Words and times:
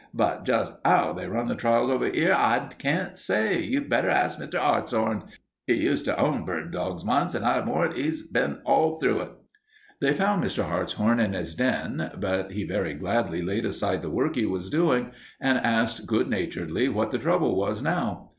But 0.15 0.45
just 0.45 0.73
'ow 0.83 1.13
they 1.13 1.27
run 1.27 1.47
the 1.47 1.53
trials 1.53 1.91
over 1.91 2.09
'ere, 2.11 2.33
I 2.33 2.69
can't 2.79 3.19
say. 3.19 3.61
You'd 3.61 3.87
better 3.87 4.09
ask 4.09 4.39
Mr. 4.39 4.55
'Artshorn. 4.57 5.21
'E 5.69 5.75
used 5.75 6.05
to 6.05 6.19
own 6.19 6.43
bird 6.43 6.71
dogs 6.71 7.05
once, 7.05 7.35
and 7.35 7.45
I'll 7.45 7.67
warrant 7.67 7.95
'e's 7.99 8.23
been 8.25 8.61
all 8.65 8.97
through 8.97 9.19
it." 9.19 9.31
They 9.99 10.13
found 10.15 10.43
Mr. 10.43 10.63
Hartshorn 10.67 11.19
in 11.19 11.33
his 11.33 11.53
den, 11.53 12.13
but 12.19 12.51
he 12.53 12.63
very 12.63 12.95
gladly 12.95 13.43
laid 13.43 13.63
aside 13.67 14.01
the 14.01 14.09
work 14.09 14.33
he 14.33 14.47
was 14.47 14.71
doing 14.71 15.11
and 15.39 15.59
asked 15.59 16.07
good 16.07 16.27
naturedly 16.31 16.89
what 16.89 17.11
the 17.11 17.19
trouble 17.19 17.55
was 17.55 17.83
now. 17.83 18.29